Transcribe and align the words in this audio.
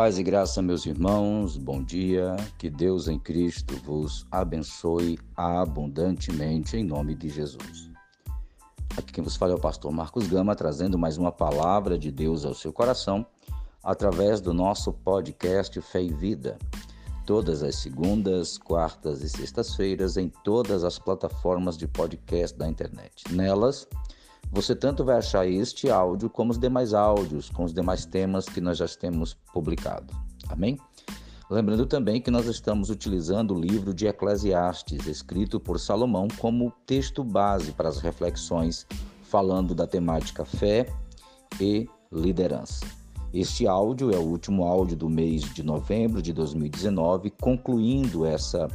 Paz 0.00 0.16
e 0.18 0.22
graça, 0.22 0.62
meus 0.62 0.86
irmãos, 0.86 1.58
bom 1.58 1.84
dia. 1.84 2.34
Que 2.56 2.70
Deus 2.70 3.06
em 3.06 3.18
Cristo 3.18 3.76
vos 3.84 4.26
abençoe 4.30 5.18
abundantemente 5.36 6.74
em 6.74 6.82
nome 6.82 7.14
de 7.14 7.28
Jesus. 7.28 7.90
Aqui 8.96 9.12
quem 9.12 9.22
vos 9.22 9.36
fala 9.36 9.52
é 9.52 9.56
o 9.56 9.60
pastor 9.60 9.92
Marcos 9.92 10.26
Gama, 10.26 10.56
trazendo 10.56 10.96
mais 10.96 11.18
uma 11.18 11.30
palavra 11.30 11.98
de 11.98 12.10
Deus 12.10 12.46
ao 12.46 12.54
seu 12.54 12.72
coração 12.72 13.26
através 13.84 14.40
do 14.40 14.54
nosso 14.54 14.90
podcast 14.90 15.78
Fé 15.82 16.02
e 16.02 16.14
Vida. 16.14 16.56
Todas 17.26 17.62
as 17.62 17.76
segundas, 17.76 18.56
quartas 18.56 19.20
e 19.20 19.28
sextas-feiras 19.28 20.16
em 20.16 20.30
todas 20.42 20.82
as 20.82 20.98
plataformas 20.98 21.76
de 21.76 21.86
podcast 21.86 22.56
da 22.56 22.66
internet. 22.66 23.30
Nelas, 23.30 23.86
você 24.50 24.74
tanto 24.74 25.04
vai 25.04 25.16
achar 25.16 25.46
este 25.46 25.90
áudio 25.90 26.28
como 26.28 26.50
os 26.50 26.58
demais 26.58 26.92
áudios, 26.92 27.48
com 27.50 27.64
os 27.64 27.72
demais 27.72 28.04
temas 28.04 28.46
que 28.46 28.60
nós 28.60 28.78
já 28.78 28.86
temos 28.88 29.34
publicado. 29.52 30.12
Amém? 30.48 30.76
Lembrando 31.48 31.86
também 31.86 32.20
que 32.20 32.30
nós 32.30 32.46
estamos 32.46 32.90
utilizando 32.90 33.54
o 33.54 33.60
livro 33.60 33.92
de 33.92 34.06
Eclesiastes, 34.06 35.06
escrito 35.06 35.58
por 35.58 35.80
Salomão, 35.80 36.28
como 36.38 36.72
texto 36.86 37.24
base 37.24 37.72
para 37.72 37.88
as 37.88 37.98
reflexões, 37.98 38.86
falando 39.22 39.74
da 39.74 39.86
temática 39.86 40.44
fé 40.44 40.86
e 41.60 41.88
liderança. 42.12 42.86
Este 43.32 43.66
áudio 43.66 44.12
é 44.12 44.18
o 44.18 44.22
último 44.22 44.64
áudio 44.64 44.96
do 44.96 45.08
mês 45.08 45.42
de 45.42 45.62
novembro 45.62 46.20
de 46.20 46.32
2019, 46.32 47.30
concluindo 47.30 48.24
essa 48.24 48.66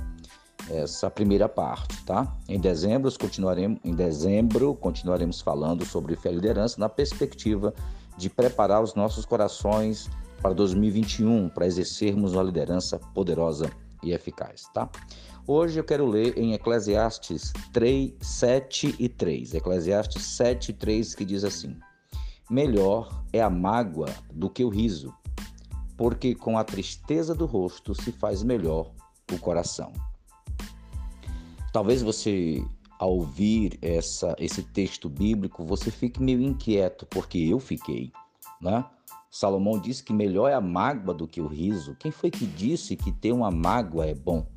essa 0.70 1.10
primeira 1.10 1.48
parte, 1.48 2.04
tá? 2.06 2.36
Em 2.48 2.60
dezembro 2.60 3.12
continuaremos, 3.18 3.80
em 3.84 3.94
dezembro 3.94 4.74
continuaremos 4.76 5.42
falando 5.42 5.86
sobre 5.86 6.16
fé 6.16 6.32
e 6.32 6.36
liderança 6.36 6.80
na 6.80 6.90
perspectiva 6.90 7.74
de 8.18 8.30
preparar 8.30 8.82
os 8.82 8.96
nossos 8.96 9.26
corações 9.26 10.10
para 10.42 10.54
2021, 10.54 11.50
para 11.50 11.66
exercermos 11.66 12.34
uma 12.34 12.44
liderança 12.44 13.00
poderosa 13.14 13.72
e 14.04 14.12
eficaz, 14.12 14.64
tá? 14.74 14.90
Hoje 15.48 15.80
eu 15.80 15.84
quero 15.84 16.08
ler 16.08 16.38
em 16.38 16.54
Eclesiastes 16.54 17.54
3, 17.72 18.14
7 18.20 18.96
e 18.98 19.08
3. 19.08 19.54
Eclesiastes 19.54 20.24
7 20.24 20.70
e 20.70 20.74
3 20.74 21.14
que 21.14 21.24
diz 21.24 21.44
assim: 21.44 21.78
Melhor 22.50 23.24
é 23.32 23.42
a 23.42 23.50
mágoa 23.50 24.10
do 24.34 24.50
que 24.50 24.64
o 24.64 24.70
riso, 24.70 25.14
porque 25.96 26.34
com 26.34 26.58
a 26.58 26.64
tristeza 26.64 27.36
do 27.36 27.46
rosto 27.46 27.94
se 27.94 28.12
faz 28.12 28.42
melhor 28.42 28.92
o 29.32 29.38
coração. 29.38 29.94
Talvez 31.76 32.02
você, 32.02 32.66
ao 32.98 33.18
ouvir 33.18 33.78
essa, 33.82 34.34
esse 34.40 34.64
texto 34.64 35.10
bíblico, 35.10 35.62
você 35.66 35.92
fique 35.92 36.24
meio 36.24 36.42
inquieto, 36.42 37.06
porque 37.08 37.38
eu 37.38 37.60
fiquei, 37.60 38.14
né? 38.62 38.86
Salomão 39.30 39.78
disse 39.78 40.02
que 40.02 40.14
melhor 40.14 40.48
é 40.48 40.54
a 40.54 40.62
mágoa 40.62 41.14
do 41.14 41.28
que 41.28 41.42
o 41.42 41.48
riso. 41.48 41.94
Quem 42.00 42.12
foi 42.12 42.32
que 42.32 42.46
disse 42.46 42.96
que 42.96 43.12
ter 43.12 43.34
uma 43.34 43.52
mágoa 43.52 44.06
é 44.06 44.16
bom? 44.16 44.48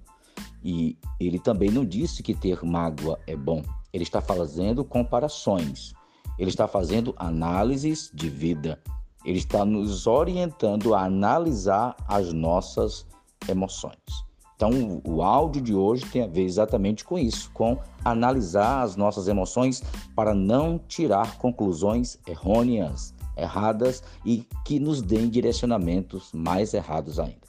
E 0.62 0.96
ele 1.18 1.40
também 1.40 1.72
não 1.72 1.84
disse 1.84 2.22
que 2.22 2.32
ter 2.32 2.64
mágoa 2.64 3.18
é 3.26 3.34
bom. 3.34 3.64
Ele 3.92 4.04
está 4.04 4.20
fazendo 4.20 4.84
comparações. 4.84 5.92
Ele 6.38 6.50
está 6.50 6.68
fazendo 6.68 7.16
análises 7.18 8.12
de 8.14 8.30
vida. 8.30 8.80
Ele 9.24 9.38
está 9.38 9.64
nos 9.64 10.06
orientando 10.06 10.94
a 10.94 11.02
analisar 11.02 11.96
as 12.06 12.32
nossas 12.32 13.04
emoções. 13.48 14.27
Então, 14.58 15.00
o 15.04 15.22
áudio 15.22 15.62
de 15.62 15.72
hoje 15.72 16.04
tem 16.06 16.24
a 16.24 16.26
ver 16.26 16.42
exatamente 16.42 17.04
com 17.04 17.16
isso, 17.16 17.48
com 17.54 17.78
analisar 18.04 18.82
as 18.82 18.96
nossas 18.96 19.28
emoções 19.28 19.84
para 20.16 20.34
não 20.34 20.80
tirar 20.88 21.38
conclusões 21.38 22.18
errôneas, 22.26 23.14
erradas 23.36 24.02
e 24.26 24.44
que 24.64 24.80
nos 24.80 25.00
deem 25.00 25.30
direcionamentos 25.30 26.32
mais 26.32 26.74
errados 26.74 27.20
ainda. 27.20 27.46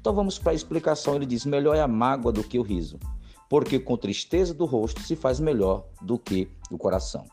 Então, 0.00 0.14
vamos 0.14 0.38
para 0.38 0.52
a 0.52 0.54
explicação. 0.54 1.14
Ele 1.14 1.26
diz: 1.26 1.44
melhor 1.44 1.76
é 1.76 1.82
a 1.82 1.86
mágoa 1.86 2.32
do 2.32 2.42
que 2.42 2.58
o 2.58 2.62
riso, 2.62 2.98
porque 3.50 3.78
com 3.78 3.94
tristeza 3.94 4.54
do 4.54 4.64
rosto 4.64 5.02
se 5.02 5.14
faz 5.14 5.38
melhor 5.38 5.84
do 6.00 6.18
que 6.18 6.48
o 6.70 6.78
coração. 6.78 7.26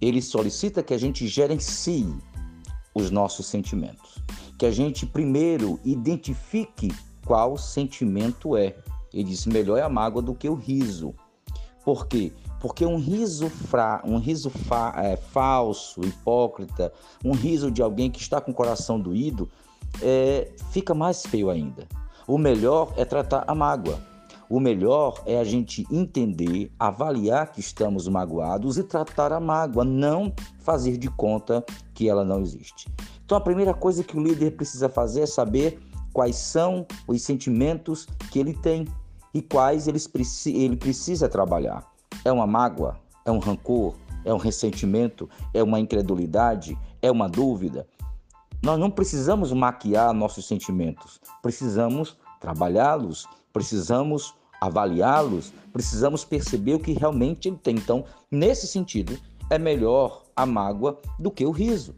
Ele 0.00 0.22
solicita 0.22 0.80
que 0.80 0.94
a 0.94 0.98
gente 0.98 1.26
gerencie 1.26 2.14
os 2.94 3.10
nossos 3.10 3.46
sentimentos, 3.46 4.22
que 4.56 4.64
a 4.64 4.70
gente 4.70 5.04
primeiro 5.04 5.80
identifique 5.84 6.92
qual 7.26 7.58
sentimento 7.58 8.56
é. 8.56 8.74
Ele 9.12 9.24
disse: 9.24 9.48
melhor 9.48 9.76
é 9.76 9.82
a 9.82 9.88
mágoa 9.88 10.22
do 10.22 10.34
que 10.34 10.48
o 10.48 10.54
riso. 10.54 11.14
Por 11.84 12.06
quê? 12.06 12.32
Porque 12.60 12.86
um 12.86 12.96
riso, 12.96 13.50
fra, 13.50 14.02
um 14.04 14.18
riso 14.18 14.48
fa, 14.48 14.94
é, 14.96 15.16
falso, 15.16 16.00
hipócrita, 16.00 16.92
um 17.24 17.32
riso 17.32 17.70
de 17.70 17.82
alguém 17.82 18.10
que 18.10 18.20
está 18.20 18.40
com 18.40 18.50
o 18.50 18.54
coração 18.54 18.98
doído, 18.98 19.48
é, 20.02 20.50
fica 20.70 20.94
mais 20.94 21.24
feio 21.24 21.50
ainda. 21.50 21.86
O 22.26 22.38
melhor 22.38 22.92
é 22.96 23.04
tratar 23.04 23.44
a 23.46 23.54
mágoa. 23.54 24.00
O 24.48 24.60
melhor 24.60 25.22
é 25.26 25.38
a 25.38 25.44
gente 25.44 25.84
entender, 25.90 26.70
avaliar 26.78 27.50
que 27.50 27.60
estamos 27.60 28.06
magoados 28.08 28.78
e 28.78 28.84
tratar 28.84 29.32
a 29.32 29.40
mágoa, 29.40 29.84
não 29.84 30.32
fazer 30.60 30.96
de 30.96 31.10
conta 31.10 31.64
que 31.92 32.08
ela 32.08 32.24
não 32.24 32.40
existe. 32.40 32.88
Então 33.24 33.36
a 33.36 33.40
primeira 33.40 33.74
coisa 33.74 34.04
que 34.04 34.16
o 34.16 34.22
líder 34.22 34.52
precisa 34.52 34.88
fazer 34.88 35.22
é 35.22 35.26
saber 35.26 35.80
quais 36.16 36.36
são 36.36 36.86
os 37.06 37.20
sentimentos 37.20 38.08
que 38.30 38.38
ele 38.38 38.54
tem 38.54 38.88
e 39.34 39.42
quais 39.42 39.86
ele 39.86 40.74
precisa 40.78 41.28
trabalhar. 41.28 41.86
É 42.24 42.32
uma 42.32 42.46
mágoa? 42.46 42.98
É 43.22 43.30
um 43.30 43.38
rancor? 43.38 43.96
É 44.24 44.32
um 44.32 44.38
ressentimento? 44.38 45.28
É 45.52 45.62
uma 45.62 45.78
incredulidade? 45.78 46.74
É 47.02 47.10
uma 47.10 47.28
dúvida? 47.28 47.86
Nós 48.62 48.80
não 48.80 48.90
precisamos 48.90 49.52
maquiar 49.52 50.14
nossos 50.14 50.48
sentimentos, 50.48 51.20
precisamos 51.42 52.16
trabalhá-los, 52.40 53.28
precisamos 53.52 54.34
avaliá-los, 54.58 55.52
precisamos 55.70 56.24
perceber 56.24 56.76
o 56.76 56.80
que 56.80 56.94
realmente 56.94 57.46
ele 57.46 57.58
tem. 57.58 57.76
Então, 57.76 58.06
nesse 58.30 58.66
sentido, 58.66 59.18
é 59.50 59.58
melhor 59.58 60.22
a 60.34 60.46
mágoa 60.46 60.98
do 61.18 61.30
que 61.30 61.44
o 61.44 61.50
riso 61.50 61.94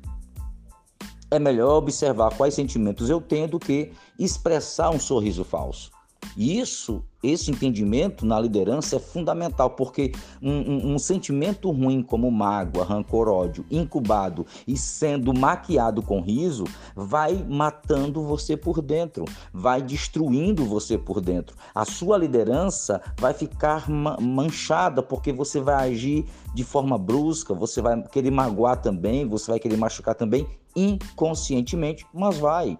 é 1.31 1.39
melhor 1.39 1.77
observar 1.77 2.34
quais 2.37 2.55
sentimentos 2.55 3.11
eu 3.11 3.21
tenho 3.21 3.49
do 3.49 3.59
que 3.59 3.93
expressar 4.19 4.91
um 4.91 5.00
sorriso 5.00 5.44
falso. 5.44 5.91
E 6.37 6.59
isso, 6.59 7.03
esse 7.22 7.50
entendimento 7.50 8.25
na 8.25 8.39
liderança 8.39 8.97
é 8.97 8.99
fundamental, 8.99 9.71
porque 9.71 10.12
um, 10.43 10.53
um, 10.53 10.94
um, 10.94 10.99
sentimento 10.99 11.71
ruim 11.71 12.03
como 12.03 12.31
mágoa, 12.31 12.84
rancor, 12.84 13.28
ódio, 13.28 13.65
incubado 13.71 14.47
e 14.66 14.77
sendo 14.77 15.33
maquiado 15.33 16.03
com 16.03 16.21
riso, 16.21 16.65
vai 16.94 17.45
matando 17.49 18.22
você 18.22 18.56
por 18.56 18.81
dentro, 18.81 19.25
vai 19.53 19.83
destruindo 19.83 20.65
você 20.65 20.97
por 20.97 21.21
dentro. 21.21 21.56
A 21.75 21.84
sua 21.84 22.16
liderança 22.16 23.00
vai 23.19 23.33
ficar 23.34 23.89
manchada, 23.89 25.03
porque 25.03 25.33
você 25.33 25.60
vai 25.60 25.91
agir 25.91 26.25
de 26.55 26.62
forma 26.62 26.99
brusca, 26.99 27.55
você 27.55 27.81
vai 27.81 28.00
querer 28.03 28.31
magoar 28.31 28.81
também, 28.81 29.27
você 29.27 29.50
vai 29.50 29.59
querer 29.59 29.77
machucar 29.77 30.15
também, 30.15 30.47
inconscientemente, 30.78 32.06
mas 32.12 32.39
vai. 32.39 32.78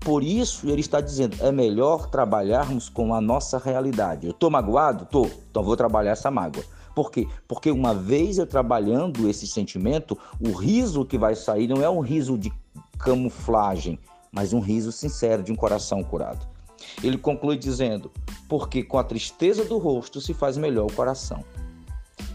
Por 0.00 0.22
isso, 0.22 0.68
ele 0.68 0.80
está 0.80 1.00
dizendo: 1.00 1.36
é 1.40 1.50
melhor 1.50 2.10
trabalharmos 2.10 2.88
com 2.88 3.14
a 3.14 3.20
nossa 3.20 3.58
realidade. 3.58 4.26
Eu 4.26 4.32
estou 4.32 4.50
magoado? 4.50 5.04
Estou. 5.04 5.30
Então 5.50 5.62
vou 5.62 5.76
trabalhar 5.76 6.12
essa 6.12 6.30
mágoa. 6.30 6.64
Por 6.94 7.10
quê? 7.10 7.28
Porque 7.46 7.70
uma 7.70 7.94
vez 7.94 8.38
eu 8.38 8.46
trabalhando 8.46 9.28
esse 9.28 9.46
sentimento, 9.46 10.18
o 10.40 10.52
riso 10.52 11.04
que 11.04 11.16
vai 11.16 11.34
sair 11.34 11.68
não 11.68 11.82
é 11.82 11.88
um 11.88 12.00
riso 12.00 12.36
de 12.36 12.52
camuflagem, 12.98 13.98
mas 14.32 14.52
um 14.52 14.60
riso 14.60 14.90
sincero 14.90 15.42
de 15.42 15.52
um 15.52 15.56
coração 15.56 16.02
curado. 16.02 16.46
Ele 17.02 17.16
conclui 17.16 17.56
dizendo: 17.56 18.10
porque 18.48 18.82
com 18.82 18.98
a 18.98 19.04
tristeza 19.04 19.64
do 19.64 19.78
rosto 19.78 20.20
se 20.20 20.34
faz 20.34 20.56
melhor 20.56 20.86
o 20.90 20.92
coração. 20.92 21.44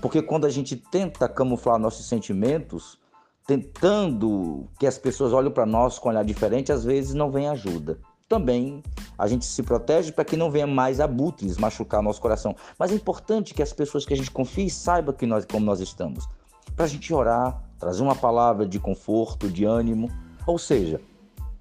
Porque 0.01 0.21
quando 0.21 0.45
a 0.45 0.50
gente 0.50 0.75
tenta 0.75 1.27
camuflar 1.27 1.80
nossos 1.80 2.06
sentimentos, 2.06 2.97
tentando 3.45 4.68
que 4.80 4.88
as 4.88 4.98
pessoas 4.98 5.34
olhem 5.34 5.51
para 5.51 5.66
nós 5.66 6.00
com 6.00 6.10
um 6.10 6.12
olhar 6.12 6.24
diferente, 6.24 6.72
às 6.72 6.84
vezes 6.84 7.13
não 7.13 7.31
vem 7.31 7.48
ajuda. 7.48 8.00
Também 8.28 8.81
a 9.18 9.28
gente 9.28 9.45
se 9.45 9.62
protege 9.62 10.12
para 10.12 10.25
que 10.25 10.38
não 10.38 10.50
venha 10.50 10.66
mais 10.66 11.00
abutres 11.00 11.57
machucar 11.57 12.01
nosso 12.01 12.22
coração. 12.22 12.56
Mas 12.80 12.92
é 12.92 12.95
importante 12.95 13.54
que 13.54 13.62
as 13.62 13.74
pessoas 13.74 14.06
que 14.06 14.13
a 14.13 14.18
gente 14.18 14.31
confie 14.31 14.69
saibam 14.69 15.13
que 15.13 15.25
nós, 15.25 15.45
como 15.45 15.66
nós 15.66 15.80
estamos. 15.80 16.28
Para 16.75 16.86
a 16.86 16.88
gente 16.88 17.13
orar, 17.13 17.62
trazer 17.78 18.01
uma 18.01 18.16
palavra 18.16 18.66
de 18.66 18.80
conforto, 18.80 19.50
de 19.50 19.66
ânimo. 19.66 20.10
Ou 20.48 20.57
seja, 20.57 21.00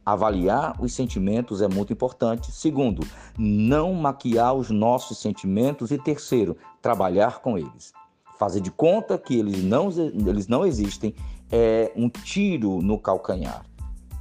avaliar 0.07 0.81
os 0.81 0.95
sentimentos 0.95 1.61
é 1.61 1.69
muito 1.69 1.93
importante. 1.93 2.51
Segundo, 2.53 3.07
não 3.37 3.93
maquiar 3.93 4.55
os 4.55 4.71
nossos 4.71 5.19
sentimentos. 5.19 5.91
E 5.91 5.99
terceiro, 5.99 6.57
trabalhar 6.81 7.41
com 7.41 7.59
eles. 7.59 7.93
Fazer 8.39 8.61
de 8.61 8.71
conta 8.71 9.19
que 9.19 9.39
eles 9.39 9.63
não, 9.63 9.91
eles 9.91 10.49
não 10.49 10.65
existem 10.65 11.15
é 11.53 11.93
um 11.95 12.09
tiro 12.09 12.81
no 12.81 12.99
calcanhar. 12.99 13.63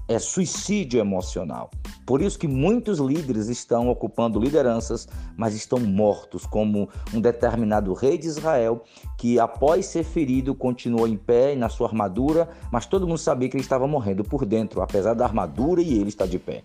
é 0.07 0.19
suicídio 0.19 0.99
emocional. 0.99 1.71
Por 2.05 2.21
isso 2.21 2.37
que 2.37 2.47
muitos 2.47 2.99
líderes 2.99 3.47
estão 3.47 3.87
ocupando 3.87 4.41
lideranças, 4.41 5.07
mas 5.37 5.55
estão 5.55 5.79
mortos, 5.79 6.45
como 6.45 6.89
um 7.13 7.21
determinado 7.21 7.93
rei 7.93 8.17
de 8.17 8.27
Israel, 8.27 8.83
que 9.17 9.39
após 9.39 9.85
ser 9.85 10.03
ferido 10.03 10.53
continuou 10.53 11.07
em 11.07 11.15
pé 11.15 11.55
na 11.55 11.69
sua 11.69 11.87
armadura, 11.87 12.49
mas 12.69 12.85
todo 12.85 13.07
mundo 13.07 13.19
sabia 13.19 13.47
que 13.47 13.55
ele 13.55 13.63
estava 13.63 13.87
morrendo 13.87 14.21
por 14.21 14.45
dentro, 14.45 14.81
apesar 14.81 15.13
da 15.13 15.23
armadura 15.23 15.81
e 15.81 15.93
ele 15.97 16.09
está 16.09 16.25
de 16.25 16.37
pé. 16.37 16.63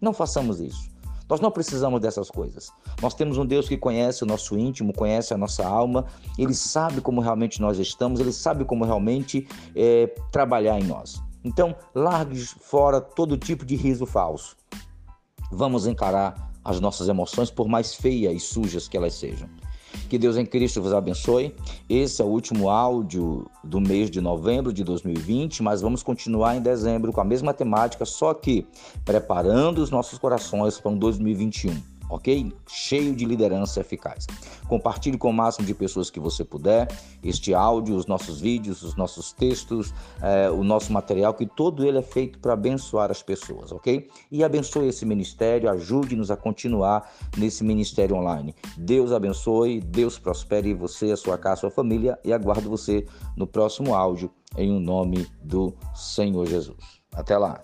Não 0.00 0.12
façamos 0.12 0.58
isso. 0.58 0.90
Nós 1.28 1.40
não 1.40 1.50
precisamos 1.50 2.00
dessas 2.00 2.30
coisas. 2.30 2.72
Nós 3.02 3.14
temos 3.14 3.36
um 3.36 3.44
Deus 3.44 3.68
que 3.68 3.76
conhece 3.76 4.22
o 4.22 4.26
nosso 4.26 4.56
íntimo, 4.56 4.92
conhece 4.92 5.34
a 5.34 5.36
nossa 5.36 5.66
alma, 5.66 6.06
ele 6.38 6.54
sabe 6.54 7.00
como 7.00 7.20
realmente 7.20 7.60
nós 7.60 7.78
estamos, 7.78 8.18
ele 8.18 8.32
sabe 8.32 8.64
como 8.64 8.84
realmente 8.84 9.46
é, 9.74 10.06
trabalhar 10.32 10.78
em 10.80 10.84
nós. 10.84 11.22
Então, 11.44 11.76
largue 11.94 12.40
fora 12.40 13.00
todo 13.00 13.36
tipo 13.36 13.64
de 13.64 13.76
riso 13.76 14.06
falso. 14.06 14.56
Vamos 15.52 15.86
encarar 15.86 16.50
as 16.64 16.80
nossas 16.80 17.08
emoções, 17.08 17.50
por 17.50 17.68
mais 17.68 17.94
feias 17.94 18.34
e 18.34 18.40
sujas 18.40 18.88
que 18.88 18.96
elas 18.96 19.14
sejam. 19.14 19.48
Que 20.08 20.18
Deus 20.18 20.36
em 20.36 20.46
Cristo 20.46 20.80
vos 20.80 20.92
abençoe. 20.92 21.54
Esse 21.88 22.22
é 22.22 22.24
o 22.24 22.28
último 22.28 22.70
áudio 22.70 23.46
do 23.62 23.80
mês 23.80 24.10
de 24.10 24.20
novembro 24.20 24.72
de 24.72 24.82
2020, 24.82 25.62
mas 25.62 25.82
vamos 25.82 26.02
continuar 26.02 26.56
em 26.56 26.62
dezembro 26.62 27.12
com 27.12 27.20
a 27.20 27.24
mesma 27.24 27.52
temática, 27.52 28.04
só 28.04 28.32
que 28.32 28.66
preparando 29.04 29.78
os 29.78 29.90
nossos 29.90 30.18
corações 30.18 30.78
para 30.78 30.90
um 30.90 30.96
2021 30.96 31.97
ok? 32.08 32.52
Cheio 32.66 33.14
de 33.14 33.24
liderança 33.24 33.80
eficaz. 33.80 34.26
Compartilhe 34.68 35.18
com 35.18 35.30
o 35.30 35.32
máximo 35.32 35.66
de 35.66 35.74
pessoas 35.74 36.10
que 36.10 36.20
você 36.20 36.44
puder 36.44 36.88
este 37.22 37.54
áudio, 37.54 37.96
os 37.96 38.06
nossos 38.06 38.40
vídeos, 38.40 38.82
os 38.82 38.94
nossos 38.96 39.32
textos, 39.32 39.92
é, 40.22 40.50
o 40.50 40.62
nosso 40.62 40.92
material, 40.92 41.34
que 41.34 41.46
todo 41.46 41.84
ele 41.84 41.98
é 41.98 42.02
feito 42.02 42.38
para 42.38 42.52
abençoar 42.52 43.10
as 43.10 43.22
pessoas, 43.22 43.72
ok? 43.72 44.08
E 44.30 44.44
abençoe 44.44 44.88
esse 44.88 45.04
ministério, 45.04 45.70
ajude-nos 45.70 46.30
a 46.30 46.36
continuar 46.36 47.10
nesse 47.36 47.64
ministério 47.64 48.16
online. 48.16 48.54
Deus 48.76 49.12
abençoe, 49.12 49.80
Deus 49.80 50.18
prospere 50.18 50.74
você, 50.74 51.12
a 51.12 51.16
sua 51.16 51.36
casa, 51.36 51.54
a 51.54 51.56
sua 51.56 51.70
família 51.70 52.18
e 52.24 52.32
aguardo 52.32 52.68
você 52.68 53.06
no 53.36 53.46
próximo 53.46 53.94
áudio 53.94 54.30
em 54.56 54.72
um 54.72 54.80
nome 54.80 55.26
do 55.42 55.74
Senhor 55.94 56.46
Jesus. 56.46 57.02
Até 57.12 57.36
lá! 57.36 57.60